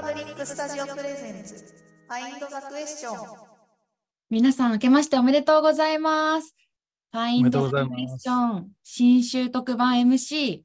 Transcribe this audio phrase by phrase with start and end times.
[0.00, 3.16] パブリックスタジオ presents Find the Question
[4.30, 6.54] 皆さん、明けましておめでとうございます。
[7.10, 10.60] ファインドおめでとうございますクエスチョン新週特番 MC、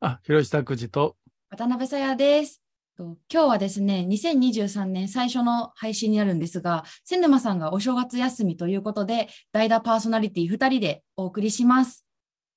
[0.00, 1.14] あ、広石拓司と、
[1.48, 2.60] 渡辺さやです。
[2.96, 12.07] と今日はですね、2023年最初の配信になるんですが、千沼さんがお正月休みということで、代打パーソナリティ2人でお送りします。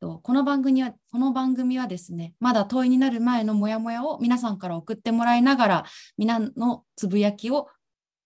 [0.02, 5.86] とこの番組は、この番組はですね、まだ問いになる前のモヤモヤを皆さんから送ってもらいながら、
[6.18, 7.70] 皆のつぶやきを、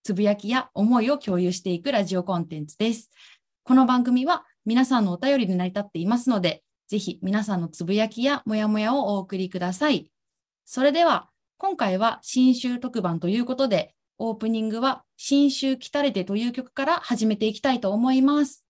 [0.02, 3.12] つぶやきや思いを共有していくラジオコンテンツです。
[3.64, 10.10] この番組は皆さんのお便りで成り立っていますので、ぜひ皆さんのつぶやきやモヤモヤをお送りください。
[10.64, 18.65] それでは、今回は新週特番ということで、オープニングは新週来たれてという曲から始めていきたいと思います。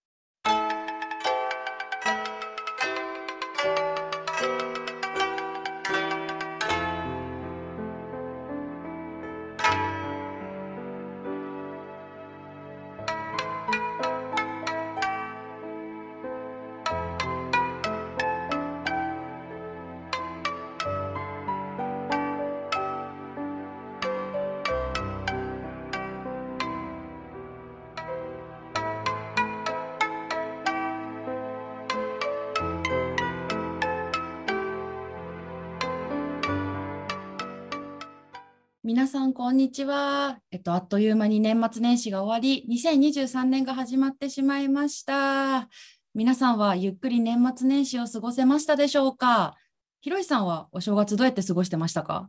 [39.45, 40.39] こんにちは。
[40.49, 45.69] えっと、あっという間に年末年始が終わり、2023年が始まってしまいました。
[46.15, 49.53] 皆さんはゆっくり年末年始を過ごせましたでしょうか？
[50.01, 52.27] ひろしさんはお正月どうやって過ごしてましたか？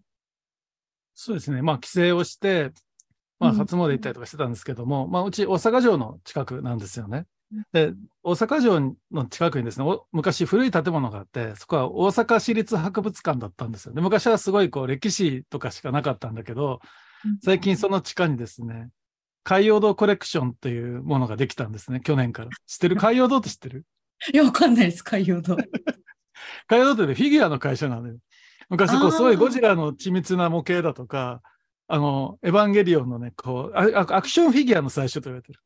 [1.15, 2.73] そうですね、まあ、帰省をして、
[3.41, 7.25] まあ、うん初詣行ったりとかしてたんですけども、まあ、うち大阪城の近くなんですよね。
[7.73, 7.95] で、
[8.25, 13.95] 大阪城の近くにですね、お昔古い建物があって、そこは大阪市立博物館だったんですよ。
[13.95, 16.81] で、昔はすごいこう歴史とかしかなかったんだけど、
[17.43, 18.89] 最近その地下にですね、
[19.45, 22.49] 海洋堂コレクションというものができたんですね、去年から。
[22.67, 22.97] 知ってる？
[22.97, 23.85] 海洋堂って知ってる？
[24.33, 25.57] いや、わかんないです、海洋堂。
[26.67, 28.17] 海洋堂ってねフィギュアの会社なのよ。
[28.69, 31.43] 昔こう、すごいゴジラの緻密な模型だとか、
[31.89, 35.61] あの、エヴァンゲリオンのね、こう、アクションフィギュアの最初と言われてる。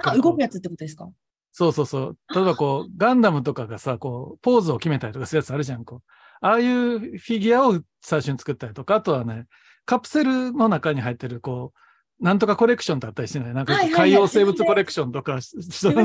[0.00, 1.08] か動くやつってことですか？
[1.50, 2.18] そうそうそう。
[2.32, 6.02] 例えばこう、ガンダムとかがさ、こう、ポーズを決めたりとかするやつあるじゃん、こう。
[6.40, 9.46] ああいうフィギュアを最初に作ったりとか、あとはね、
[9.88, 11.72] カプセルの中に入ってる、こ
[12.20, 13.54] う、なんとかコレクションってあったりしてない？
[13.54, 16.04] なんか海洋生物コレクションとか、そうそうそう。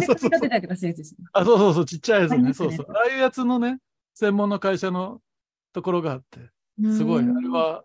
[1.33, 2.43] あ、そうそうそう、ちっちゃいやつね。
[2.43, 2.85] ねそうそう。
[2.91, 3.79] ああいうやつのね、
[4.13, 5.19] 専門の会社の
[5.73, 6.49] ところがあって、
[6.95, 7.83] すごい、あれは、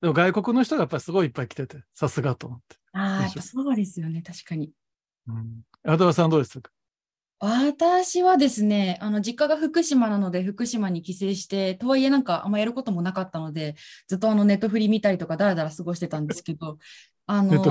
[0.00, 2.76] でも外国の人がやっぱりすごいいっぱい来てて、さすがと思って。
[2.92, 4.72] ああ、やっぱそうですよね、確かに。
[5.28, 5.60] うん。
[5.84, 6.70] 渡辺さんどうでしたか？
[7.42, 13.76] 私はですね、あの実家が福島なので、福島に帰省して、とはいえなんかあんまやることもなかったので、
[14.08, 16.76] ずっとあのネットフリ見たりとか、だらだら過ごしてたんですけど、
[17.26, 17.64] あの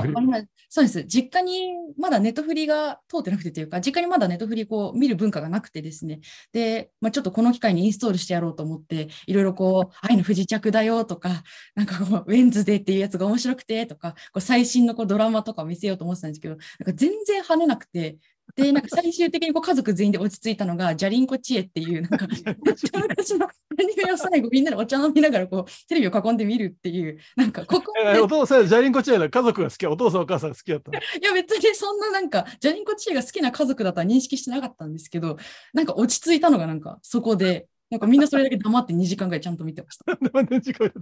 [0.70, 6.18] そうです、実家にまだネットフリが通ってなくてというか、実家にまだネットフリこう見る文化がなくてですね、
[6.52, 11.44] で、まあ、ちょっとこの機会にインストールしてやろうと思って、いろいろこう、愛の不時着だよとか、
[11.76, 18.16] なんかこう、ウェンズデーっていうやつが面白くてとか、こう最新のこうドラマとかを見せようと思ってたんですけど、なんか全然跳ねなくて、
[18.56, 23.48] で、なんか最終的にこう家族全員で落ち着いたのが、ジャリンコチエっていう、なんか、昔のア
[23.82, 29.28] ニメを最後みんなでお茶飲みながらこう、テレビを囲んで見るっていう、なんか、ここえお父さん、ジャリンコチェだ。
[29.28, 29.86] 家族が好き。
[29.86, 30.98] お父さん、お母さんが好きだったの。
[30.98, 35.38] いや別にそんななんか、ジャリンコチエが好きな家族だとは認識してなかったんですけど、
[35.72, 40.14] なんか落ち着いたのがなんかそこで、なんかみんなそれだけ黙って2時間ぐらいちゃんと見てました。
[40.16, 40.94] でもね時間が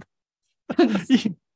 [1.09, 1.48] いい。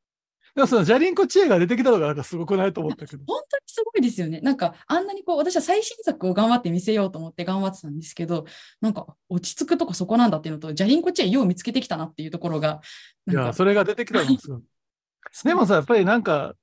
[0.56, 3.24] でもそのジャリンコチェが出てきたのがなんかすごくないと思ったけど。
[3.26, 4.40] 本当にすごいですよね。
[4.42, 8.46] なんかあんなにこう私は最新作を頑張って見せようと思って頑張ってたんですけど、
[8.80, 12.82] なんか落ち着くとこそこなんだっていうのと、ジャリンコチェよう見つけてきたなっていうところが、
[13.30, 14.62] いや、それが出てきたのもすごい。
[15.44, 16.54] でもさ、やっぱりなんか、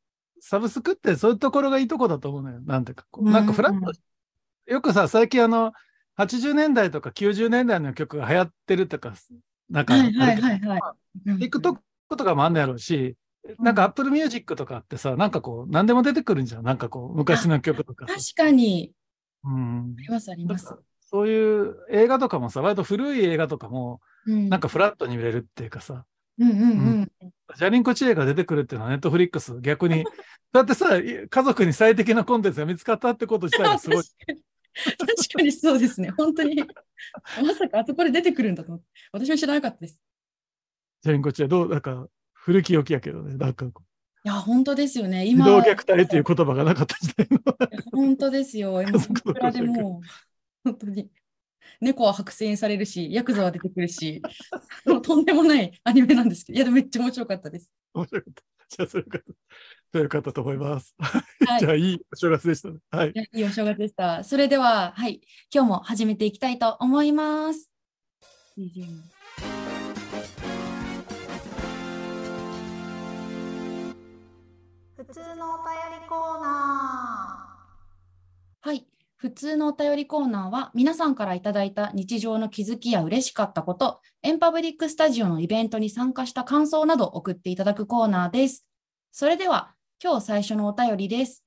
[0.40, 2.60] サブスクってそういうところがいいとこだと思うのよ。
[2.60, 3.92] なんていうか、こうなんかフラット。
[4.66, 5.72] よくさ、最近あの、
[6.16, 9.14] 80年代とか90年代の曲が流行ってるとか、
[9.68, 10.80] なんかはいはいはい。
[11.26, 11.78] TikTok
[12.10, 13.16] とかもあんのやろうし、
[13.58, 16.64] なんか Apple Music とかってさ、なんかこう、何でも出てくるんじゃん。
[16.64, 18.14] なんかこう、昔の曲とかさ。
[18.14, 18.92] 確かに、
[19.44, 20.74] うんありますあります。
[21.00, 26.04] そういう映画とかもさ、割と古い映画とかも、うんなんかフラットに見れるっていうかさ、
[26.38, 26.64] うんうんう
[27.02, 27.12] ん。
[27.56, 30.04] ジャリンコ知恵が出てくるっていうのはネットフリックス逆に、
[30.52, 34.02] だってさ、い家族に最適なコンテンツが見つかったってこと自体がすごい。
[34.02, 34.42] 確かに
[35.16, 36.10] 確かにそうですね。
[36.10, 36.56] 本当に。
[37.42, 38.86] まさかあそこで出てくるんだと思って。
[39.12, 40.00] 私も知らなかったです。
[41.02, 42.06] ジャリンコ知恵、どう、なんか
[42.42, 43.82] 古き良きやけどね、なんかこ
[44.24, 45.22] いや、本当ですよね。
[45.22, 47.40] う、児今、童虐待っていう言葉がなかった時代の。
[47.92, 48.82] 本当ですよ。
[48.82, 50.00] 今、家族のいくらでも、
[50.64, 51.10] 本当に。
[51.80, 54.20] 猫は剥製されるし、ヤクザは出てくるし、
[55.02, 57.72] とんでもないアニメなんですけど、いや、でもめっちゃ面白かったです。
[57.94, 58.42] 面白かった。
[58.68, 59.26] じゃあ、それよかった。
[59.92, 60.94] それよかったと思います。
[60.98, 62.78] はい じゃあ、いいお正月でしたね。
[62.90, 64.22] はいいいお正月でした。
[64.22, 65.20] それでは、はい、
[65.52, 67.70] 今日も始めていきたいと思います。
[75.10, 78.86] 普通のお便りコーナーはい。
[79.16, 88.68] 普通のお便りコーナーは、皆さんからいただいた日常の気づきや嬉しかったこと、エンパブリックスタジオのイベントに参加した感想など送っていただくコーナーです。
[89.10, 91.44] それでは、今日最初のお便りです。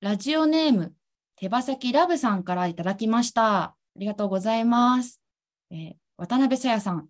[0.00, 0.92] ラジオネーム、
[1.36, 3.62] 手羽先ラブさんからいただきました。
[3.62, 5.22] ありがとうございます。
[5.70, 7.06] えー渡辺さやさん、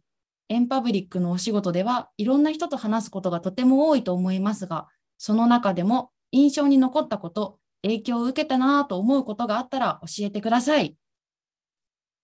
[0.49, 4.89] エンパブリックのお仕事ではいろんな人と話すことがとても多いと思いますが、
[5.19, 10.97] その中でも印象に残ったこと、影響を受けたなと思うことがあったら教えてください。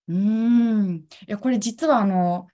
[0.08, 0.96] うーん。
[0.96, 2.48] いや、これ実はあの、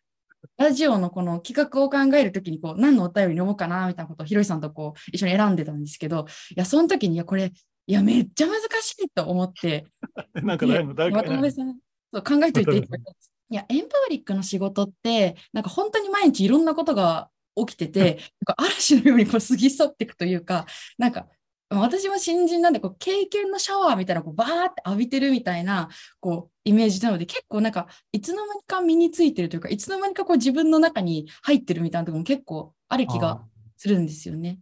[0.57, 7.53] ラジオのこの企画を考えるときにこう、何のお便り読もうかなみたいなことをひろしさんとこう、一緒に選んでたんですけど、いや、その時に、いや、これ、
[7.87, 9.87] いや、めっちゃ難しいと思って、
[10.35, 10.95] なんかないの？
[10.95, 11.79] 誰か渡辺さん、
[12.13, 13.33] そう考えといていただきます。
[13.51, 17.31] いや、エンパブリックの仕事って、なんか本当に毎日いろんなことが
[17.67, 20.67] 起きてて、 なんか嵐のようにこう過ぎ去っていくというか、
[20.97, 21.29] なんか
[21.71, 25.91] 私も新人なんでこう経験のシャワーみたいなこうバーって浴びてるみたいな
[26.21, 34.59] こうイメージなので結構なんかいつの間にか身についてるというかいつの間にかこう自分の中に入ってるみたいなところも結構ある気があするんですよね。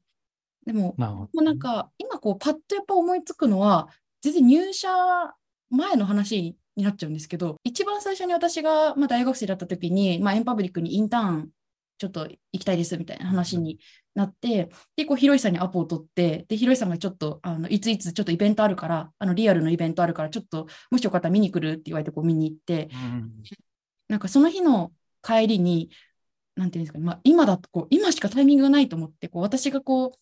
[0.64, 0.94] でも。
[0.98, 3.88] もうなんか、今こう、パッとやっぱ思いつくのは、
[4.20, 4.88] 全然入社
[5.70, 11.50] 前の話になっちゃうんですけど、一番最初に私が、まあ、大学生だった時に、まあ、エンパブリックにインターン
[11.98, 13.78] ちょっと行きたいですみたいな話に
[14.14, 23.42] なって、で、こう、ひろいさんにアポを取って、で、ひろいさんがちょっと、あの、いついつちょっとイベントあるから、あの、リアルのイベントあるから、ちょっと、もしよかったら見に来るって言われて、こう、見に行って、うん。
[24.08, 25.90] なんかその日の帰りに、
[26.54, 30.18] なんていうんですかね、まあ、今だとこう、今しかタイミングがないと思って、こう私がこう、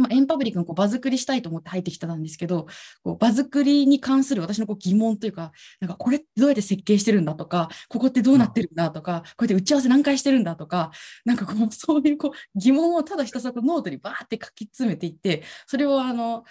[0.00, 2.66] まあ、エンパブリックのこう場作りしたいと思って入ってきたんですけど、
[3.04, 10.90] こう場作りに関する私のこう疑問というか、なんかこれってどうやって設計してるんだとか、ここってどうなってるんだとか、こうやって打ち合わせ何回してるんだとか、
[11.24, 16.44] なんかこうそういうこう疑問をただひたすらノートにバーって書き詰めていって、それをあの、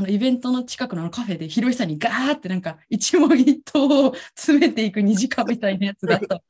[0.00, 6.42] あのイベントの近くのカフェで広石さんにガーってなんか一問一答を詰めていく2時間みたいなやつがあ った。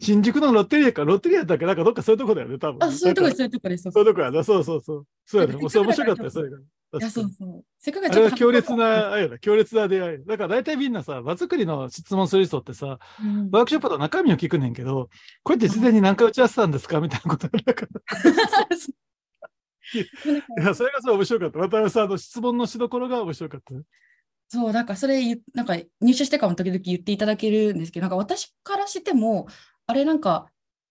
[0.00, 1.66] 新宿のロッテリアか、ロッテリアだっけ？
[1.66, 2.78] なんかどっかそういうとこだよね、多分。
[2.84, 3.82] あ、そういうとこです、そういうとこです。
[3.90, 4.44] そういうとこやな。
[4.44, 5.06] そうそうそう。
[5.26, 5.54] そうやね。
[5.54, 6.58] もうそれ面白かったよ、それが。
[6.58, 6.60] い
[7.00, 7.64] や、そうそう。
[7.78, 10.18] せっかくあれは強烈な、あれやな強烈な出会い。
[10.26, 15.08] だから大体みんなさ、場作りの質問する人ってさ、うんワークショップの中身を聞くねんけど、
[15.42, 17.00] これって事前に何回打ち合わせたんですか？
[17.00, 18.00] みたいなことだから。
[19.94, 21.58] いや、それがすごい面白かった。
[21.58, 23.82] 渡辺さんの質問のしどころが面白かったね。
[24.48, 29.46] そう、なんかそれなんか入社してからも時々言っていただけるんですけど、なんか私からしても、
[29.86, 30.46] あれなんか、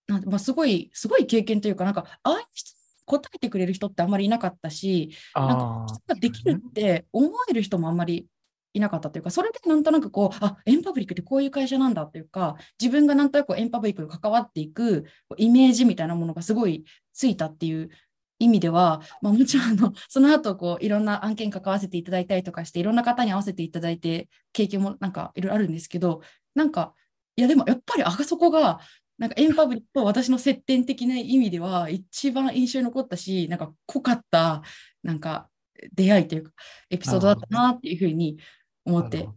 [0.08, 8.28] なんまあ、すごい、すごい経験というか、なんか、ああいう人答えてくれる人ってあんまりいなかったし、なんか、あ人ができるって思える人もあんまり
[8.74, 15.06] いなかったというか、それでなんとなくこう、あ、エンパブリックってこういう会社なんだというか、自分がなんとなくエンパブリックに関わっていく
[15.38, 17.90] イメージみたいなものがすごいついたっていう
[18.40, 26.22] 意味では、まあ、もちろんあの その後こういろんな案件関わらせていただいたりとかして、いろんな方に合わせていただいて、経験もなんかいろいろあるんですけど、
[26.56, 26.94] なんか、
[27.36, 28.80] いやでもやっぱりあそこが、
[29.18, 34.62] なんかエンパブリックと私の接点的な意味では一番印象に残ったし、なんか濃かった、
[35.02, 35.50] なんか
[35.94, 36.52] 出会いというか、
[36.90, 38.38] エピソードだったなっていうふうに
[38.86, 39.28] 思って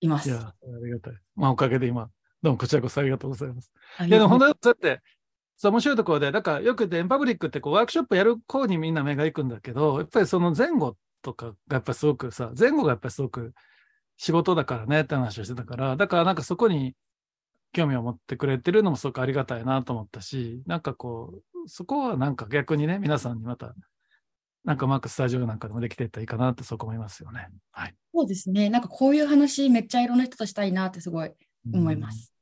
[0.00, 0.28] います。
[0.28, 0.54] いや、あ
[0.84, 1.14] りがたい。
[1.36, 2.10] まあ、おかげで今、
[2.42, 3.70] どうもこちらこそありがとうございます。
[3.98, 5.02] あいや、でも本当当にそうやって、
[5.60, 13.52] そう面白いところで、だからよく言ってエンパブリックってこうワークショップやる方にみんな目が行くんだけど、やっぱりその前後とかがやっぱりすごくさ、前後がやっぱりすごく
[14.16, 16.96] 仕事だからねって話をしてたから、だからなんかそこに
[17.72, 23.74] 興味を持ってくれてるのもすごくありがたいなと思ったし、なんかこう、そこはなんか逆にね、皆さんにまた、
[24.64, 27.48] なんかうまくスタジオなんかでもできていったらいいかなってそこ思いますよね。
[27.72, 27.94] はい。
[28.14, 28.70] そうですね。
[28.70, 31.32] なんかこういう話めっちゃいろんな人としたいなってすごい
[31.70, 32.32] 思います。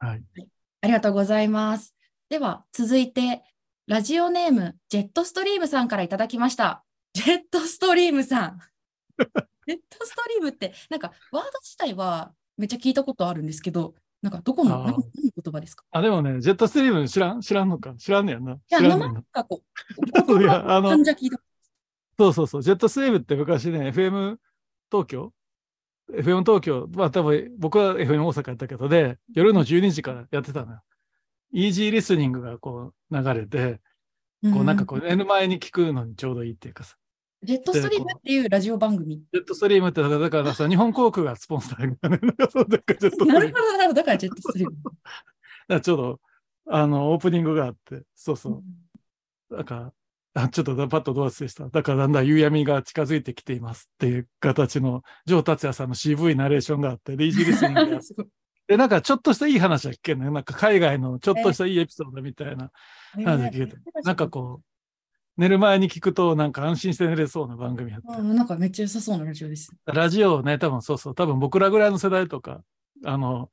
[0.00, 0.08] うん。
[0.08, 0.22] はい。
[0.80, 1.94] ありがとうございます。
[2.28, 3.42] では続いて、
[3.86, 6.84] ラジオネーム、ジェットストリームさんからいただきました。
[7.12, 8.58] ジェットストリームさん。
[9.68, 15.84] ジェットストリームって、なんかワード自体はめっちゃ聞いたことあるんですけど、なんかどこの何何の言葉ですか？
[15.92, 17.94] あ、でもね、ジェットストリーム知らん知らんのか？
[17.94, 18.54] 知らんねやんな。
[18.54, 20.42] いや、名知らんねんな前がこう、
[21.22, 21.30] い。
[22.18, 24.38] そうそうそう、ジェットストリームって昔ね、FM
[24.90, 25.32] 東京
[26.10, 30.80] ?FM 東京、まあ多分僕は FM 大阪やったけどで、夜の12時からやってたのよ。
[31.52, 33.80] イージーリスニングがこう流れて、
[34.52, 36.96] こうなんかこう寝る前に聞くのにちょうどいいっていうかさ。
[37.42, 39.16] ジェットストリームっていうラジオ番組。
[39.32, 42.20] ジェットストリームってだからだからさ、日本航空がスポンサーがね、なる
[42.52, 43.94] ほど、なるほど。
[43.94, 44.76] だからジェットストリーム。
[44.82, 44.96] だか
[45.68, 46.20] らちょうど、
[46.68, 48.62] あの、オープニングがあって、そうそ
[49.50, 49.54] う。
[49.54, 49.92] なんか、
[50.34, 51.68] あちょっとパッとどう忘れした。
[51.68, 58.00] だからだんだん夕闇が近づいてきていますっていう形の、ジョー達也さんの渋いナレーションがあって、で、イージーリスニングが
[58.68, 60.30] で、なんかちょっとしたいい話は聞けるね。
[60.30, 62.70] なんか海外のちょっとしたいいエピソードみたいな
[63.14, 64.64] 話が聞けて、なんかこう、
[65.36, 68.18] 寝る前に聞くとなんか安心して寝れそうな番組やった。
[68.18, 69.70] うん、なんかめっちゃ良さそうなラジオです。
[69.84, 72.62] ラジオね、多分そうそう、多分僕らぐらいの世代とか、
[73.04, 73.50] あの、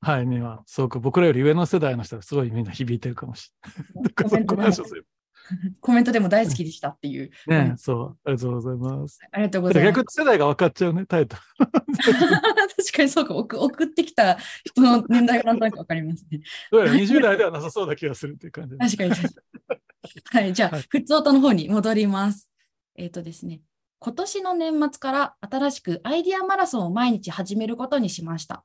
[0.00, 3.52] はい、には、すごく僕らより上の世代の人はすごいみんな響いてるかもし
[3.96, 4.74] れない。
[5.80, 7.30] コメントでも大好きでしたっていう。
[7.46, 9.20] ね、そう、ありがとうございます。
[9.30, 9.92] ありがとうございます。
[9.94, 11.66] 逆に世代が分かっちゃうね、タイトル。
[11.66, 16.40] 確かにそうか送、送ってきた人の年代がなんとなくわかりますね。
[16.70, 18.76] どうやら20代ではなさそうな気がするっていう感じ。
[18.76, 19.28] 確かに確か
[19.74, 20.44] に。
[20.44, 22.50] はい、じゃあ、はいふつおたの方に戻ります。
[22.96, 23.60] えっ、とですね、
[23.98, 28.64] 今年の年末から新しくアイディアマラソンを毎日始めることにしました。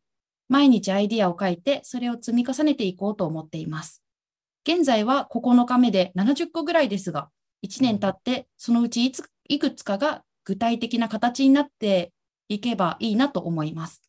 [0.50, 4.04] 毎日アイディアを書いて、それを積み重ねていこうと思っています。
[4.68, 7.30] 現在は9日目で70個ぐらいですが、
[7.64, 12.12] 1年経って、そのうちいついくつかが具体的な形になって
[12.48, 14.02] いけばいいなと思います。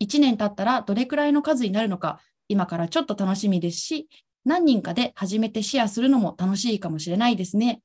[0.00, 4.08] 1年経ったらどれくらいの数になるのか、今からちょっと楽しみですし、
[4.44, 7.82] 何人かで初めてシェアするのも楽しいかもしれないですね。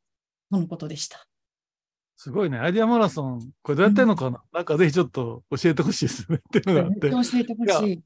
[0.51, 1.27] とのことでした。
[2.17, 7.09] すごいね、アイディアマラソン、これどうやってんのかな、なんかぜひちょっと教えてほしいですねっていうのがあって。
[7.11, 8.01] 教えてほしい。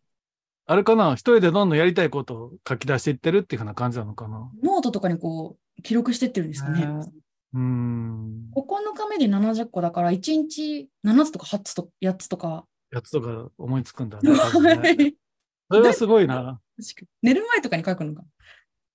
[0.71, 1.13] あれかな？
[1.13, 4.51] 一人でどんどんやりたいことを書き出していってるっていうふうな感じなのかな？
[4.61, 6.85] ノートとかにこう記録してってるんですかね。
[6.85, 7.11] ね
[7.55, 8.51] うーん。
[8.55, 12.65] 9日目で70個だから、1日7つとか8つとか8つとか。
[12.91, 14.29] やつとか思いつくんだね。
[14.29, 14.38] ね
[15.71, 16.59] それはすごいな。
[16.77, 16.85] に
[17.23, 18.23] 寝る前とかに書くのか。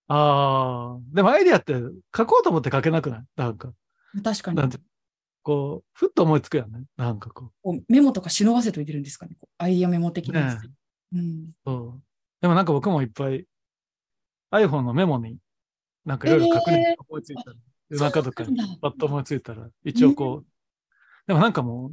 [0.06, 0.98] ああ。
[1.12, 1.74] でもアイディアって
[2.16, 3.24] 書こうと思って書けなくない？
[3.34, 3.72] なんか。
[4.22, 4.62] 確かに
[5.42, 6.84] こう、ふっと思いつくよね。
[6.96, 9.36] なんかここうメモとか忍ばせといてるんですかね。
[9.58, 10.68] アイディアメモ的なやつで。
[11.14, 11.54] うん、う。
[11.64, 12.02] そう。
[12.40, 13.46] でもなんか僕もいっぱい
[14.52, 15.38] iPhone のメモに
[16.04, 17.56] なんかいろいろ書くね、え思いついたら。
[17.90, 20.46] 夜中とかにパッと思いついたら、一応こう。
[21.26, 21.92] でもなんかもう、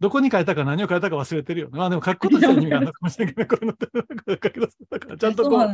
[0.00, 1.78] どこに書いたか何を書いたか忘れてるよね。
[1.78, 4.78] まあでも書くこと自体に意味があるのかもしれないけど、こういうのっ書き出す。
[4.90, 5.68] だからちゃんとこう、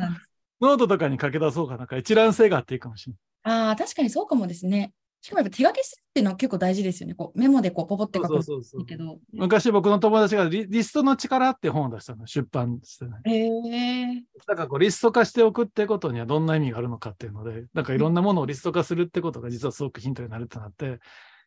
[0.60, 3.12] ノートとかに書き出そうかなんか一覧性があっていいかもしれ
[3.44, 3.66] ない。
[3.68, 4.92] ああ、確かにそうかもですね。
[5.26, 7.14] しかもやっぱ手書きするっていうのは結構大事ですよね。
[7.14, 9.18] こうメモでこうポポって書くけど。
[9.32, 13.16] 昔僕の友達がリリストの力って本を出したの、出版してね。
[13.24, 13.46] へ
[14.14, 21.00] えだからこうリスト化しておくってことにはどんな意味があるのかっていうので、なんかいろんなものをリスト化するってことが実はすごくヒントになるってなって、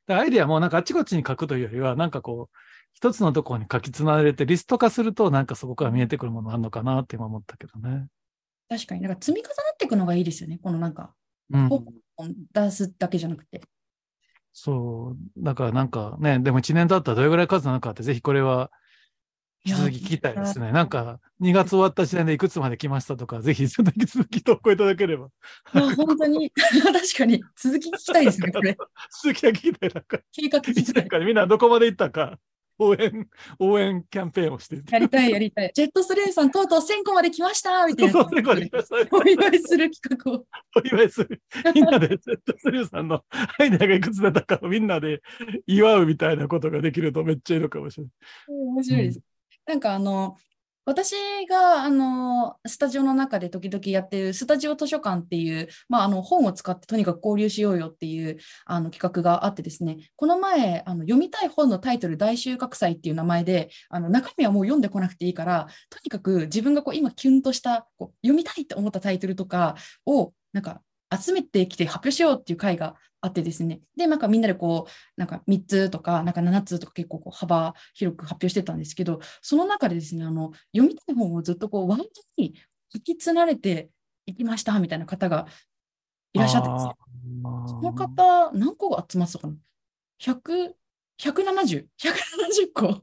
[0.08, 2.58] でアイディアもなんかあっちこっちに書くというよりは、なんかこう、
[2.92, 8.08] 一つのところに書きつなれてリスト化すると、なんかそこから見えてくるものあるのかなって今思ったけどね。
[8.68, 9.02] 確かに。
[9.02, 10.60] なんか積み重なっていくのがいいですよね。
[10.62, 11.14] このなんか、
[11.52, 11.70] うん。
[12.54, 13.62] 出すだけじゃなくて。
[14.52, 15.44] そう。
[15.44, 18.72] だからなんかね、でも1年経ったらどれぐらい数なのかって、ぜひこれは、
[19.66, 20.72] 引き続き聞きたいですね。
[20.72, 25.28] なんか、2月終わった時点でいくつまで来ましたとか、ぜひその引き続き投稿いただければ。
[25.74, 28.78] あ本当に、 確かに、続き聞きたいですね、これ。
[29.22, 29.90] 続きは聞きたい。
[29.94, 31.08] なんか、計画聞きたい。
[31.08, 32.40] かみんなどこまで行ったか、
[32.80, 33.28] 応援、
[33.60, 34.82] 応援キャンペーンをして。
[34.90, 35.72] やりたい、やりたい。
[35.76, 38.12] ジェットストリームさん、とうとう1000個まで来ましたみたいな。
[38.14, 40.46] そうそう、これ来ましたお祝いする企画を。
[40.76, 41.42] お祝いする。
[41.76, 43.24] みんなで、ジェットスリューさんの
[43.60, 45.22] アイデアがいくつ出たかをみんなで
[45.68, 48.14] 祝うみたいなことができるとめっちゃいいのかもしれない。
[48.48, 49.22] 面白いです。
[49.66, 50.38] なんかあの、
[50.90, 51.14] 私
[51.48, 59.98] があのスタジオの中で時々やってるスタジオ図書館っていう、まあ、あの本を使ってとにかく交流しようよっていうあの企画があってですね。
[60.16, 69.76] この前あの読みたい本のタイトル大収穫祭っていう名前であの中身はもう読んでこなくていいからとにかく自分がこう今キュンとしたこう読みたいって思ったタイトルとか
[70.08, 70.82] をなんか
[71.18, 73.82] 集めてきて発表しようっていう会があってですね。
[73.98, 82.06] でなんかみんなでこうなんか3つとかなんか7つとか結構こう幅広く発表してたんですけどその中でですねあの読みたい本をずっとこうワード
[82.38, 82.56] に
[82.94, 83.90] 引き継がれて
[84.26, 85.48] いきましたみたいな方が
[86.34, 86.94] いらっしゃってですね
[87.68, 89.56] その方何個集まってたかな
[90.22, 90.74] ?100、
[91.20, 93.02] 170、170個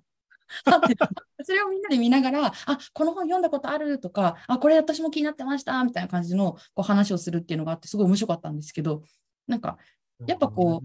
[1.43, 9.03] それをみんなで見ながら、あこの本読んだことあるとか、あこれ私も気になってましたみたいな感じのこう話をするっていうのがあって、すごい面白かったんですけど、
[9.47, 9.79] なんか
[10.27, 10.83] やっぱこ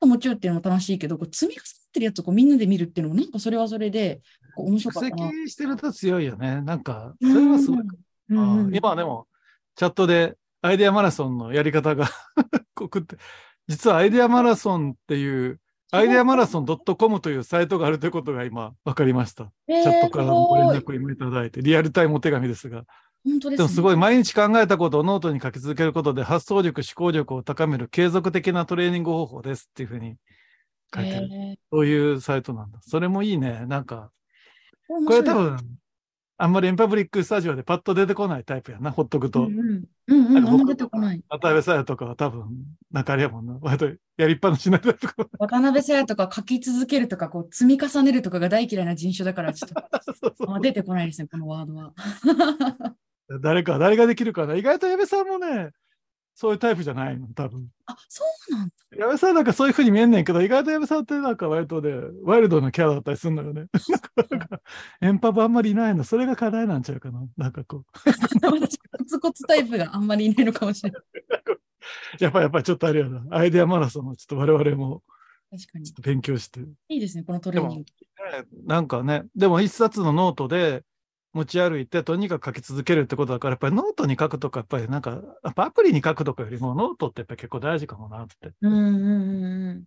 [0.00, 4.20] う、もちろんっていうのも楽しいけど、こう積み重なってるやつをこうみんなで見るっていうのも、なんかそれはそれで
[4.54, 5.30] こう面白か蓄ったな。
[5.30, 6.60] 積してると強いよね。
[6.62, 7.78] なんか、それはすごい。
[7.78, 9.28] うん今はでも、
[9.76, 12.08] チャットでアイデアマラソンのやり方が
[12.80, 13.16] 送って、
[13.68, 15.60] 実はアイデアマラソンっていう、
[15.92, 19.52] アイデアマラソン .com というサイトがあるということが今分かりました。
[19.68, 22.84] えーチャットからのご連絡を今いただいて、リアルタイムお手紙ですが。
[23.24, 30.16] 本当ですねでもすごい毎日考えたことをノートに書き続けることで発想力、思考力を高める継続的なトレーニング方法ですっていうふうに
[30.94, 31.28] 書いてある。
[31.32, 32.78] えそういうサイトなんだ。
[32.82, 33.64] それもいいね。
[33.66, 35.58] なんか、ーこれ多分、
[36.38, 39.46] あんまりエンパブリックスタジオでパッと出てこないタイプやな、ほっとくと。
[39.46, 39.84] うんうん。
[40.08, 40.48] うんうん。
[40.48, 41.22] あんま出てこない。
[41.30, 42.48] 渡辺さやとかは多分、
[42.92, 43.58] なんかあれやもんな。
[43.62, 43.86] 割と
[44.18, 45.28] やりっぱなしなタイプかも。
[45.38, 49.74] 渡辺さやとか書き続けるとか、こう積み重ねるとかが大嫌いな人種だから、ちょっと
[50.12, 51.92] そうそうあんま出てこないですね、このワードは。
[53.42, 54.54] 誰か、誰ができるかな。
[54.54, 55.70] 意外と矢部さんもね、
[56.36, 57.66] そういうタイプじゃないの、多分。
[57.86, 58.74] あ、そうなんだ。
[58.94, 61.90] 矢部さんなんかそういう風に見えんねんけど、意外と矢部さんってなんか割とね、
[62.24, 63.68] ワイルドなキャラだったりするのよね。
[64.30, 64.60] なんか、
[65.00, 66.04] エンパブあんまりいないの。
[66.04, 67.26] それが課題なんちゃうかな。
[67.38, 67.84] なんかこう。
[68.04, 71.02] 私、コツコツタイプがあんまりいないのかもしれない。
[72.20, 73.24] やっぱやっぱりちょっとあれやな。
[73.30, 75.02] アイデアマラソンをちょっと我々も
[75.50, 76.60] 確かに勉強して。
[76.88, 77.84] いいですね、このトレーニング。
[77.84, 80.84] ねなんかね、でも一冊のノートで
[81.36, 88.52] 持ち歩いて、とにかく書き続けるってことだから、やっぱりノートに書くとか、やっぱりなんか、やっぱアプリに書くとかよりも、ノートってやっぱり結構大事かもなって。
[88.62, 89.84] うんうんうん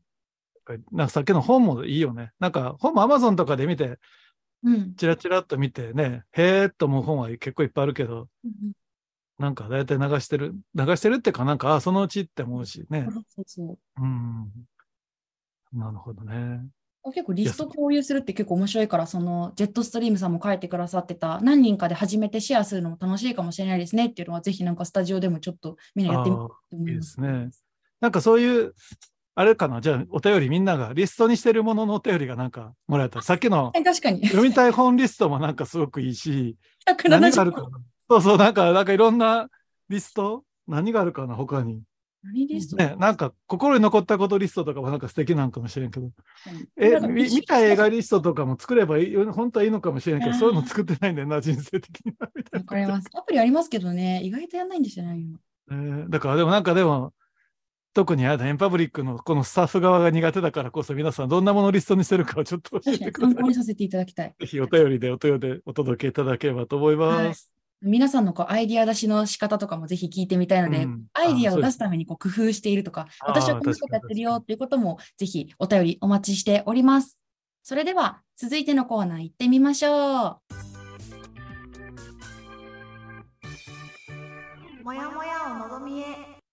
[0.92, 2.32] なんかさっきの本もいいよね。
[2.40, 3.98] なんか本も Amazon とかで見て、
[4.64, 8.74] うんチラチラっと見てね、へーっと思う本は結構いっぱいあるけど、うん
[9.40, 13.14] なんか大体流してる、流してるっていうか、なんか、あ、そのうちって思うしねうん。。
[13.14, 14.52] そうそううん。
[15.72, 16.68] なるほどね。
[17.12, 26.94] 結構リスト共有するって結構面白いから、そのジェットストリームさんも書いてくださってた何人かで初めてシェアするのも楽しいかもしれないですねっていうのは、ぜひなんかスタジオでもちょっとみんなやってみたいと思い。
[26.94, 27.50] ですね。
[28.02, 28.74] なんかそういう、
[29.36, 34.26] あれかな、じゃあお便りみんながリストにしてるもののお便りがなんかもらえたら、さっきの確かに。
[34.28, 36.58] 読みたい本リストもなんかすごくいいし、
[37.08, 37.80] 何がある170かな。
[38.10, 39.48] そうそう、なんか、なんかいろんな
[39.88, 41.84] リスト何があるかな、他に。
[42.24, 42.76] 何リスト？
[42.76, 46.10] ね、なんか心に残ったことリストとかもなんか素敵なんかもしれんけど。
[46.78, 52.30] え、なんかみ見た映画リストとかも作ればいい、本当はいいのかもしれんけど、そういうの作ってないんだよな、人生的には。
[52.52, 53.10] わかります。
[53.14, 55.24] アプリありますけどね、意外とやんないんですよね。
[55.72, 57.14] えーだからでもなんかでも、
[57.94, 63.34] 特にあエンパブリックのこのスタッフ側が苦手だからこそ皆さんどんなものをリストにしてるかをちょっと教えてください。
[63.34, 64.36] 参考にさせていただきたい。
[64.40, 67.52] ぜひお便りでお便りでお届けいただければと思います。
[67.82, 77.18] 皆さんのこうアイディア出しの仕方とかもぜひ聞いてみたいので、うんアイディアを出すためにこう工夫しているとか、私はこんなことやってるよっていうこともぜひお便りお待ちしております。
[77.64, 80.40] それでは続いてのコーナー行ってみましょう。
[84.84, 86.06] もやもやをのぞみへ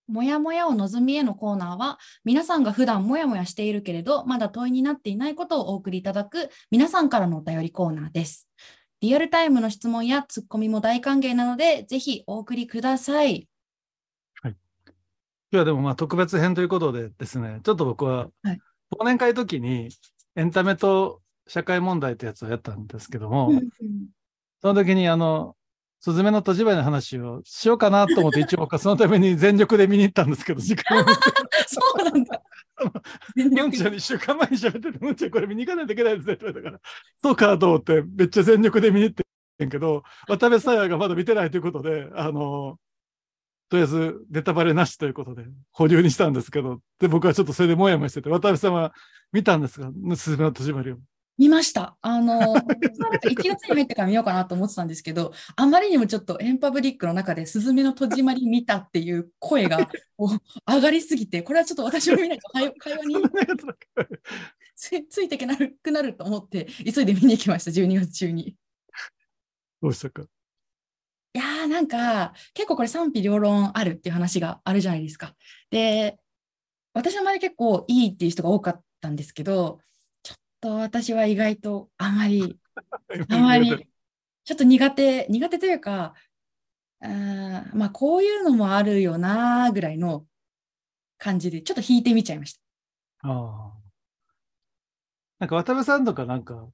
[0.07, 8.47] もやもやを望みへのコーナーは、皆さんが普段もやもやしているけれど、まだ問いになっていないことをお送りいただく皆さんからのお便りコーナーです。
[9.01, 13.47] リアルタイムの質問やツッコミも大歓迎なので、ぜひお送りください。
[14.43, 14.53] 今
[15.51, 18.59] 日はでもまあ特別編ということでですね、ちょっと僕ははい。
[18.99, 19.89] 忘年会時に
[20.35, 23.51] エンタメと社会問題ってやつをやったんですけども、
[24.61, 25.56] その時にあの、
[25.99, 31.05] すずめの戸締まりの話をしようかなと思って、一応僕はそのために全力で見に行ったんですけど、時間を
[31.67, 32.41] そうなんだ。
[33.35, 36.81] 全ムン力ちゃんに一週間前に喋ってて、ムンちゃんこれ見に行かないといけないですねって言われたから、
[37.21, 39.15] そうかと思って、めっちゃ全力で見に行っ
[39.57, 42.77] てんけど、渡辺さやがまだ見てないということで、あの、
[43.69, 48.93] とりあえずネタバレなしということで保留にしたんですけど、で、僕はちょっとそれでもやもやしてて、渡辺さんは
[49.31, 50.97] 見たんですが、すずめの戸締まりを。
[51.37, 51.97] 見ました。
[52.01, 52.69] あの、 なんか
[53.29, 59.89] 1月に入ってから見ようかなと思ってたんですけど、あまりにもちょっとエンパブリックの中でスズメの戸締まり見たっていう声が
[60.67, 63.15] 上がりすぎて、これはちょっと私も見ないと会 会話に
[64.75, 68.49] つつついていけなくなると思って、急いで見に行きました、12月中に。
[68.49, 68.55] い
[69.81, 70.27] どうしたか？
[71.37, 75.35] やー、なんか、結構これ賛否両論あるっていう話があるじゃないですか。
[75.69, 76.17] で、
[76.93, 79.79] 私の周り結構いいっていう人が多かったんですけど、
[80.61, 82.59] と私は意外とあまり、
[83.29, 83.87] あまり、
[84.43, 86.13] ちょっと苦手、苦手というか、
[87.01, 90.25] あーまあ、こういうのもあるよなーぐらいの
[91.17, 92.61] 感じで、ちょっと引いてみちゃいました。
[93.21, 93.77] ああ。
[95.39, 96.67] なんか渡辺さんとかなんか、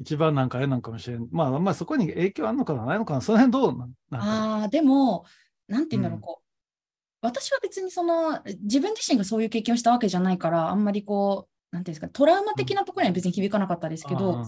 [0.00, 1.28] 一番なんかあれなんかもしれん。
[1.30, 3.94] まあ、まあそこに影響あるのかなないのかなその辺どうなん。
[4.20, 5.24] ああ、でも、
[5.68, 6.44] なんて言うんだろう、うんこう、
[7.20, 14.46] 私は別にその、自分自身がそういう経験をしたわけじゃないから、あんまりこう、なんていうんですか、トラウマ的なところには別に響かなかったですけど、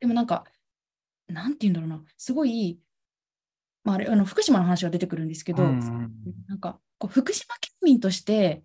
[0.00, 0.44] でもなんか、
[1.26, 2.78] なんて言うんだろうな、すごい、
[3.84, 8.62] まあ、あれ、あの、福島の話が出てくるんですけど、なんか、こう福島県民として、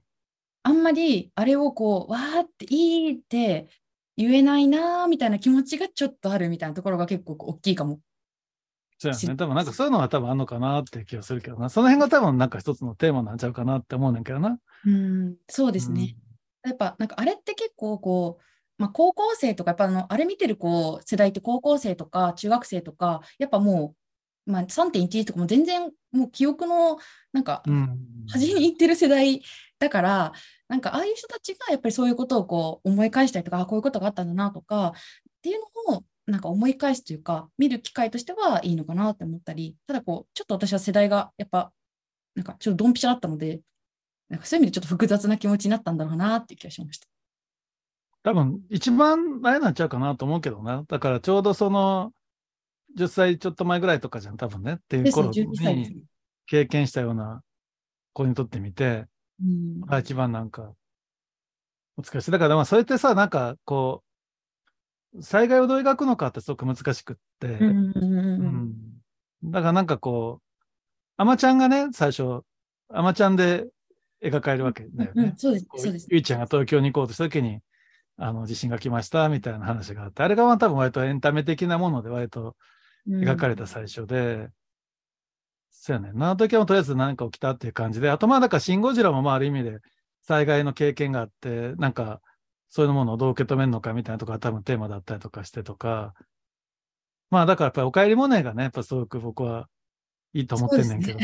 [0.63, 3.67] あんまりあれをこう、わーっていいって
[4.17, 8.01] 言えないなーみたいな気持ちがちょっとあるみたいなところが結構大きいかも。
[8.97, 9.35] 知そうやね。
[9.37, 11.69] 多分なんかそういうのは多分あんのかなって気がするけどな。
[11.69, 14.59] その辺が多分なんか一つのテーマなんちゃうかなって思うねんけどな。
[14.85, 16.17] うん、そうですね。
[16.63, 18.43] やっぱなんかあれって結構こう、
[18.77, 23.95] まあ、高校生とかやっぱあのあれ見てるこう世代って高校生とか中学生とかやっぱも
[24.47, 26.97] う、まあ、3.11とかも全然もう記憶の
[27.31, 27.63] なんか。
[28.29, 29.41] 端に行ってる世代
[29.79, 30.31] だから
[30.69, 34.91] なんかああいう人たちがやっぱりそういうことをこう思い返したりとかあこういうことがあったんだなとかっ
[35.41, 41.71] ていうのをなんか思い返すというか、見る機会としてはいいのかなって思ったり、ただこう、ちょっと私は世代がやっぱ、
[42.35, 43.61] なんかちょっとドンピシャだったので、
[44.33, 47.07] なんかそういう意味でちょっと複雑な気持ちになったんだろうなっていう気がしました。
[48.23, 50.83] 多分、一番前になっちゃうかなと思うけどな。
[50.87, 52.11] だからちょうどその、
[52.97, 54.73] 10歳ちょっと前ぐらいとかじゃん、多分ね。
[54.73, 56.03] っていう頃12歳ですにね。
[56.47, 57.43] 経験したような
[58.13, 59.05] 子にとってみて、
[59.39, 60.73] うんが一番なんか、
[61.95, 62.31] 難しい。
[62.31, 64.03] だからまあ、それってさ、なんかこ
[65.13, 67.59] う、災害をどう描くのかってすごく難しくって、
[69.43, 70.63] だからなんかこう、
[71.17, 72.41] アマちゃんがね、最初、
[72.89, 73.67] アマちゃんで
[74.23, 75.23] 描かれるわけだよね。
[75.23, 76.07] うんそうです、そうです。
[76.09, 77.59] ゆいちゃんが東京に行こうとした時に、
[78.17, 82.55] あの、地震が来ました、みたいな話があって、あれがまあ多分割とエンタメ的なもので割と
[83.07, 84.49] 描かれた最初で、
[85.71, 86.11] そうやね。
[86.13, 89.79] あの時はもうとりあえず何か起きたっていう感じで、あとまあだからシン・ゴジラもまあある意味で
[90.21, 92.21] 災害の経験があって、なんか
[92.69, 96.13] そういうものをどう受け止めるのかみたいなところが多分テーマだったりとかしてとか、
[97.29, 99.67] まあだからやっぱりおかえりモネがね、やっぱすごく僕は
[100.33, 101.19] いいと思ってんねんけど。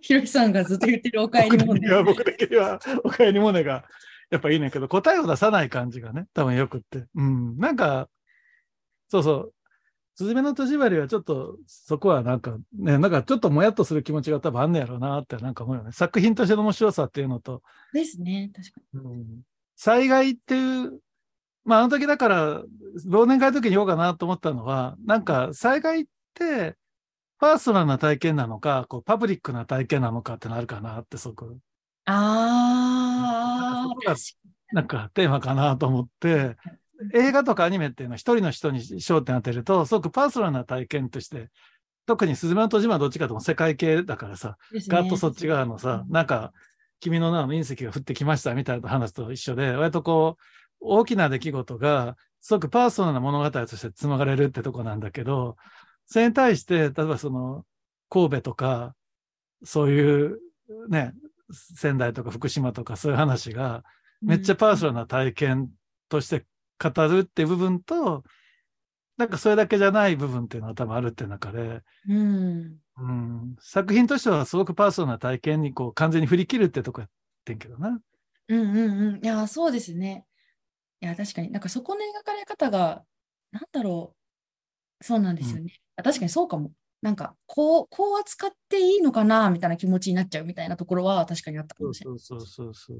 [0.00, 3.84] ひろしさんがずっと言ってるお帰り僕も的には、僕的には、 おかえりモネが、
[4.30, 7.06] やっぱいいねんけど、答えを出さない感じがね、多分よくって。
[7.14, 7.58] うん。
[7.58, 8.08] なんか、
[9.08, 9.52] そうそう。
[10.16, 15.92] すずめの戸締まりはちょっと、そこはなんかね、なんかちょっともやっとする気持ちが多分あんねやろうなってなんか思うよね。
[15.92, 19.42] 作品としての面白さっていうのと、ですね、確かうん
[19.76, 21.00] 災害っていう、
[21.64, 22.62] まああの時だから、
[23.06, 26.76] 忘年会の時に言おうかなと思ったのは、なんか災害って、
[27.38, 31.46] パーソナルな体験なのか、こうパブリックな体験なのかってなるかなって、そこ。
[31.46, 31.58] に。
[32.06, 34.14] ああ、
[34.72, 36.56] なんかテーマかなと思って、
[37.14, 41.50] 映画とかアニメっていうのは一人の人に焦点当てると、すごくパーソナルな体験として、
[42.06, 44.80] 特にスズメの戸締まりはどっちかとも世界系だからさ、ね。
[44.88, 46.52] ガッとそっち側のさ、なんか、
[47.00, 50.42] 君の名の隕石が降ってきましたみたいな話と一緒で、割とこう、
[50.80, 55.56] 大きな出来事が、すごくパーソナルな物語として紡がれるってとこなんだけど、
[56.06, 57.64] それに対して、例えばその、
[58.08, 58.94] 神戸とか、
[59.64, 60.38] そういう
[60.88, 61.12] ね、
[61.50, 63.84] 仙台とか福島とかそういう話が、
[64.22, 65.70] めっちゃパーソナルな体験
[66.08, 66.46] として
[66.78, 68.24] 語るっていう部分と、
[69.16, 72.76] なんかそれだけじゃない部分っていうのは多分あるっていう中で、うん。
[72.98, 77.10] うん、作品としてはすごくパーソナルな体験にこう完全に振り切るってとこやっ
[77.44, 78.00] てんけどな。
[78.48, 79.24] うんうんうん。
[79.24, 80.26] いや、そうですね。
[81.00, 83.04] いや、確かに、なんかそこの描かれ方が、
[83.50, 84.14] なんだろ
[85.00, 85.04] う。
[85.04, 85.72] そうなんですよね。
[85.96, 86.72] あ確かにそうかも。
[87.02, 92.18] なんか、こう、こう扱っていいのかな、みたいな気持ちになっちゃうみたいなところは確かにあったかもしれない。
[92.18, 92.98] そうそうそうそう。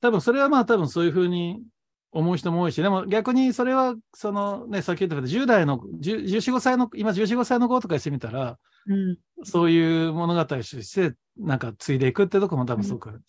[0.00, 1.62] 多分それはまあ多分そういうふうに
[2.10, 13.20] 思う人も多いし、でも逆にそれはそのね、さっき言ったけど10代の、10 14、5歳の、今14、5歳の子とかにしてみたら、うんそういう物語としてなんか継いでいくってとこも多分すごく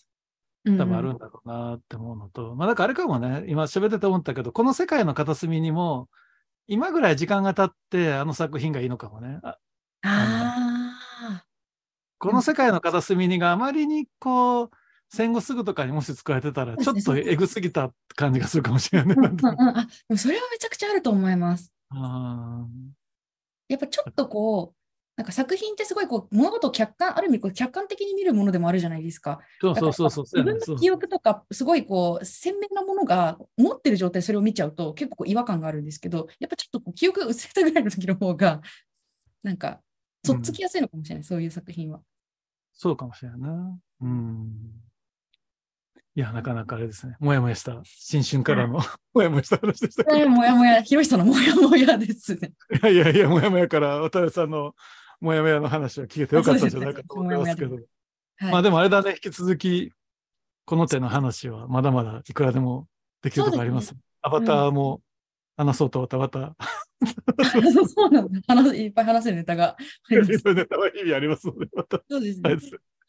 [0.66, 6.10] うん多分あるんだろうなって思うのと、まあだからあれかもね、今喋ってて思ったけど、この世界の片隅にも、
[6.68, 9.40] 今ぐらい時間が経ってあの作品がいいのかもね。
[9.44, 9.58] ああ
[10.04, 11.46] あ。
[12.20, 14.70] この世界の片隅にがあまりにこう、
[15.10, 19.16] 戦後すぐとかにもし使われてたら、ちょっとエグすぎた感じがするかもしれないね。
[19.18, 21.72] うんうんうんあ、でもそれはめちゃくちゃあると思います。
[21.92, 22.66] あ
[23.68, 24.83] やっぱちょっとこう、
[25.16, 29.40] なんか作品ってすごいこう物事を客観、ある意味こう客観的に見るものでもあるじゃないですか。
[29.62, 30.44] ーそうそうそうそう。
[30.44, 38.62] 自分の記憶とか、すごいこう鮮明なものが持ってる状態でそれを見ちゃうと結構こう違和感があるんですけど、やっぱちょっとこう記憶が薄れたぐらいの時の方が、
[39.44, 39.82] なんか、
[40.26, 42.02] とっつきやすいのかもしれない、そういう作品は。
[42.74, 43.78] そうかもしれないな。
[44.02, 44.52] うん。
[46.16, 47.18] いや、なかなかあれですね。
[47.20, 48.80] もやもやした、新春からの
[49.14, 52.54] もやもやした話でしたもやもや、ひろしさんのもやもやですね。
[52.82, 54.74] いやいやいや、もやもやから渡辺さんの
[55.24, 57.76] もやもやの話を聞けてよかったんじゃないかと思いますけど。
[57.76, 59.94] はい、まあでもあれだね、引き続き、
[60.66, 62.88] この手の話はまだまだいくらでも
[63.22, 63.88] できるところあります。
[63.88, 65.02] そうアバターも
[65.56, 66.56] 話そうと思ったらまた、
[67.88, 68.84] そうなんだ話。
[68.84, 69.78] いっぱい話せるネタがあ
[70.10, 70.40] ります。
[70.40, 72.02] そ ういうネタは意味ありますので、また。
[72.10, 72.58] そうですね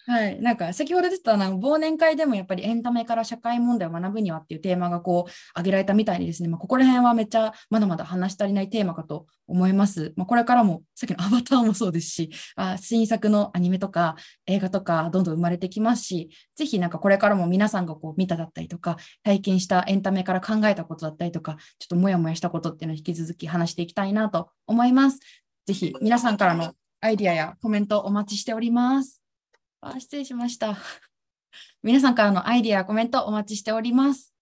[0.07, 0.40] はい。
[0.43, 10.12] なんか先ほど出てたなん忘年会でもやっぱりエンタメから社会問題を学ぶにはっていうテーマがこう挙げられたみたいにですね、まあ、ここら辺はめっちゃまだまだ話し足りないテーマかと思います。
[10.17, 25.21] まあ、これからもさっきの アバターもそうですし、あ新作のアニメとか映画とかどんどん生まれてきますし、ぜひなんかこれからも皆さんがこう見ただったりとか、体験したエンタメから考えたことだったりとか、ちょっともやもやしたことっていうのを引き続き話していきたいなと思います。
[25.64, 29.24] ぜひ皆さんからのアイディアやコメントお待ちしております。
[29.85, 30.79] あ、失礼しました。
[31.83, 34.33] 皆さんからのアイディアコメントお待ちしております。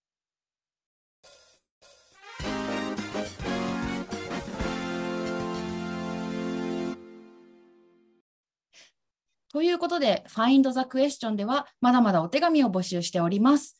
[9.52, 13.78] ということで、Find the Question ではまだまだお手紙を募集しております。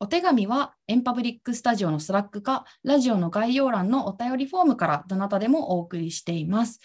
[0.00, 6.80] お手紙はエンパブリックスタジオの Slack か、ラジオの概要欄のお便りフォームからどなたでもお送りしています。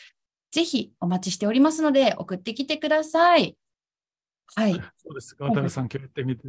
[0.52, 3.58] ぜひお待ちしておりますので送ってきてください。
[4.56, 4.74] はい。
[4.74, 4.80] そ
[5.12, 5.46] うですか。
[5.46, 6.48] 渡辺さん、今日やってみて。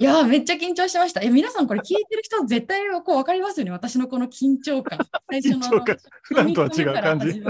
[0.00, 1.20] いやーめっちゃ緊張しました。
[1.22, 3.72] え、皆さんこれ聞いてる人絶対こう分かりますよね。
[3.72, 4.98] 私のこの緊張感。
[5.28, 7.42] 最初のあの緊張感普段とは違う感じ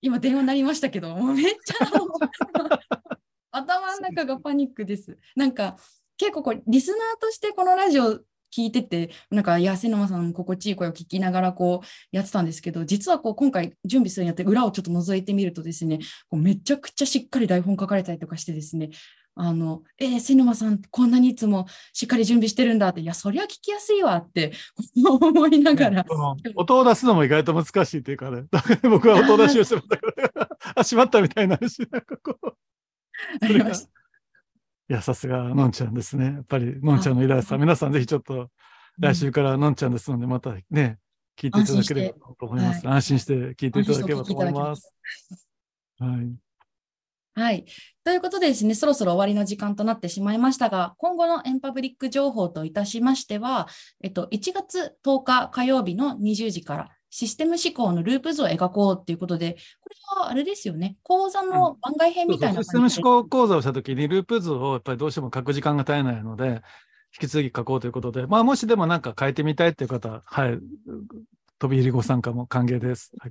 [0.00, 1.74] 今電話になりましたけど、もうめっちゃ
[3.52, 5.16] 頭の中がパニックです。
[5.36, 5.76] なんか
[6.16, 8.20] 結構これリスナーとしてこのラジオ
[8.56, 18.90] 聞いてて、なんか、いや、瀬沼さんの心地いい声を聞きながらこうやってたんですけど、実はこう今回準備するにあって裏をちょっと覗いてみるとですね、こうめちゃくちゃしっかり台本書かれたりとかしてですね、
[19.40, 24.52] あの、えー、瀬沼さん、こんなにいつもしっかり準備してるんだって、いや、そりゃ聞きやすいわって
[25.04, 26.04] 思いながら。
[26.08, 28.44] その音を出すのも意外と難しいっていうかね。
[28.82, 32.56] 僕は音出しをしてましたから、あ、しまったみたいになるし、なんかこう。
[33.40, 33.97] ありました
[34.90, 36.24] いや、さすが、のんちゃんですね。
[36.24, 37.58] やっぱり、のんちゃんの偉大さ。
[37.58, 38.50] 皆さんぜひちょっと、
[38.98, 40.98] 来週からのんちゃんですので、またね、
[41.38, 42.88] 聞いていただければと思います。
[42.88, 44.92] 安心して聞いていただければと思います。
[45.98, 46.48] はい。
[47.34, 47.64] はい。
[48.02, 53.68] ということでですね、そろそろ終わりの時間となってしまいましたが、今後のエンパブリック情報といたしましては、
[54.02, 66.62] えっと、1月10日火曜日の20時から、システム思考のループ図を描こうということで、これはあれですよね、講座の番外編みたいなシステム思考講座をしたときに、ループ図をやっぱりどうしても書く時間が絶えないので、
[67.20, 70.58] 引き続き書こうということで、まあ、もしでもなんか変えてみたいという方、はい、
[71.58, 73.12] 飛び入りご参加も歓迎です。
[73.18, 73.30] はい、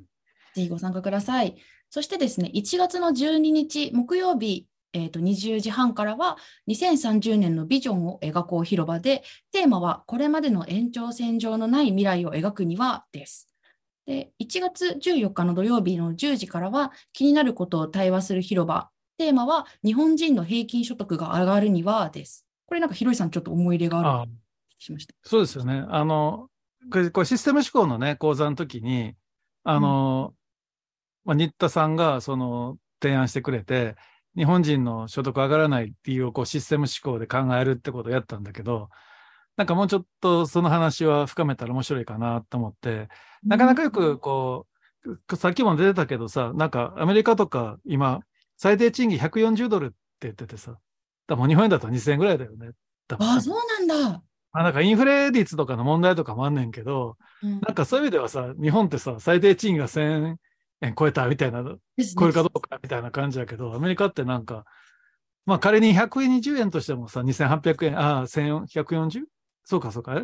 [0.53, 1.55] ぜひご参加ください。
[1.89, 6.37] そしてですね、1月の12日木曜日、えー、と20時半からは
[6.67, 13.47] 2030年のビジョンを描こう広場で、テーマはこれまでの延長線上のない未来を描くにはです。
[14.07, 18.89] で1月14日の土曜日の10時からは気になることを対話する広場。
[19.17, 22.45] テーマは日本人の平均所得が上がるにはです。
[22.67, 24.31] これなんかひろいさんちょっと思い入れがある
[24.79, 25.13] しました。
[25.23, 25.85] そうですよね。
[25.89, 26.49] あの、
[26.91, 29.15] これこれシステム思考のね、講座の時に、
[29.63, 30.33] あの、
[31.25, 33.95] うん、まあ、新田さんがその提案してくれて、
[34.37, 38.89] 日本人の所得上がらない理由をこうシステム思考で考えるってことをやったんだけど、
[39.57, 43.09] なんかもうちょっとその話は深めたら面白いかなと思って、
[43.43, 44.67] なかなかよくこ
[45.29, 48.21] う、さっきも出てたけどさ、なんかアメリカとか今、
[48.55, 50.77] 最低賃金140ドルって言っててさ、
[51.27, 52.69] だもう日本円だと2000円ぐらいだよね。
[53.17, 54.21] ああ、そうなんだ。
[54.51, 60.37] あなんかインフレ率とかの問題とかもあんねんけど、うん、なんかそういう意味ではさ、日本ってさ、最低賃金が1000
[60.81, 64.65] 円超えたみたいな、超えるかどうかみたいな感じだけど、アメリカってなんか、
[65.45, 69.25] まあ仮に120円としてもさ、2800円、ああ、1140?
[69.67, 70.21] そうかそうか、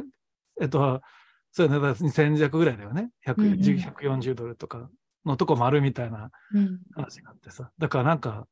[0.62, 1.02] えっと、
[1.52, 3.10] そうやね、2000円弱ぐらいだよね。
[3.28, 4.90] 100うんうん、140ドルとか
[5.26, 6.32] のとこもあるみたいな
[6.96, 7.70] 話があってさ。
[7.78, 8.48] だからなんか、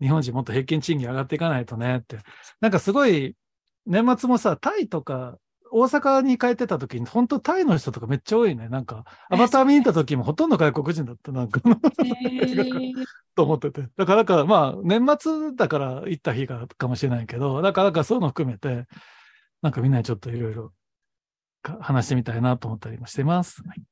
[0.00, 2.18] 日本人もっと平均賃金上がっていかないとねって。
[2.60, 3.34] なんかすごい、
[3.86, 5.36] 年末もさ、タイとか、
[5.72, 8.68] 大阪に帰ってた時に、本当タイの人とかめっちゃ多いね。
[8.68, 11.60] なんか、アバター見に行った時もほとんど外国人だった、なんか。
[13.34, 13.88] と思ってて。
[13.96, 18.86] だから、かまあ、年末だから行った日がかもしれないけど、だから、かそういうの含めて、
[19.62, 20.72] なんかみんなにちょっといろいろ
[21.62, 23.62] 話してみたいなと思ったりもしてます。
[23.66, 23.82] はい、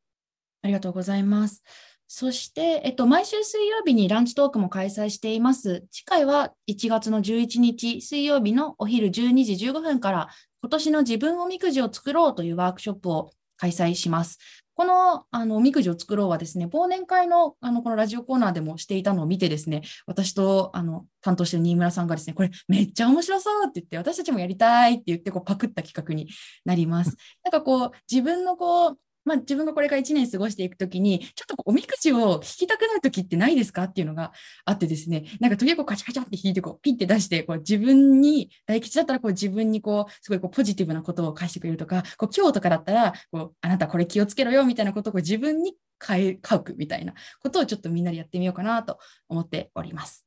[0.63, 1.63] ありがとうございます。
[2.11, 5.85] そして、えっと、毎週水曜日にランチトークも開催しています。
[5.91, 10.29] 次回は1月の11日水曜日のお昼12時15分から
[10.63, 14.39] 今年の自分おみくじを作ろうというワークショップを開催します。
[14.79, 26.29] このあのおみくじを作ろうはですね、忘年会のあのこのラジオコーナーでもしていたのを見てですね、私とあの担当してる新村さんがですね、これめっちゃ面白そうって言って、私たちもやりたいって言ってこうパクった企画に
[26.65, 27.17] なります。
[27.43, 33.85] なんかこう自分のこうまあ、自分がこれから1年過ごしていくときに、ちょっとおみくじを引きたくなるときってないですか？
[33.85, 34.33] っていうのが
[34.65, 50.25] あってですね、なんか時々こうカチャカチャって引いてこうピッて出して、こう自分に、大吉だったらこう自分にこう、すごいこうポジティブなことを返してくれるとか、こう今日とかだったら、こうあなたこれ気をつけろよみたいなことをこう自分に変え書くみたいなことをちょっとみんなでやってみようかなと思っております。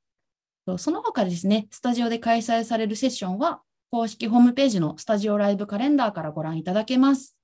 [0.78, 7.36] その他ですね、スタジオで開催されるセッションは、公式ホームページのスタジオライブカレンダーからご覧いただけます。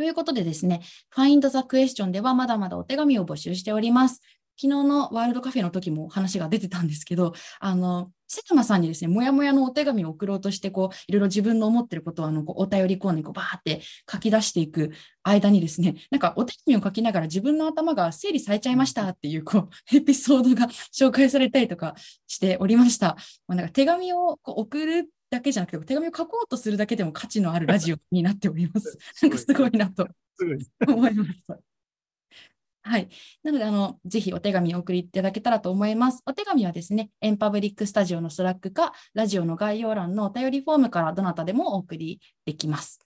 [0.00, 0.80] ということでですね、
[1.14, 4.22] Find the Question ではまだまだお手紙を募集しております。
[4.58, 14.90] 昨日のワールドカフェの時も話が出てたんですけど、あの、セトマさんにですね、もやもやのお手紙を送ろうとして、こう、いろいろ自分の思ってることを、あの、こうお便りコーナーにこうバーって書き出していく
[15.22, 20.66] 間にですね、なんかお手紙を書きながら自分の頭が整理されちゃいましたっていう、こう、エピソードが
[20.98, 21.94] 紹介されたりとか
[22.26, 23.18] しておりました。
[23.46, 28.98] まあ、なんか手紙をこう送るだけじゃなくて、手紙を書こうとするだけでも価値のあるラジオになっております。
[29.22, 30.08] なんかすごいなと
[30.86, 31.58] 思いました。
[32.82, 33.08] はい。
[33.42, 36.22] なので、あの、ぜひお手紙をお送りいただけたらと思います。
[36.26, 42.98] お手紙はですね、エンパブリックスタジオの Slack か、ラジオの概要欄のお便りフォームからどなたでもお送りできます。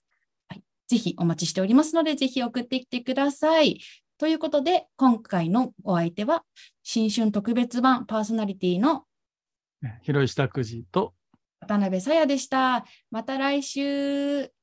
[0.47, 0.63] はい。
[0.87, 3.81] ぜひお待ちしておりますので、ぜひ送ってきてください。
[4.17, 6.45] ということで、今回のお相手は、
[6.81, 9.03] 新春特別版パーソナリティの
[10.03, 11.13] 広石拓司と、
[11.59, 12.85] 渡辺さやでした。
[13.11, 14.54] また来週。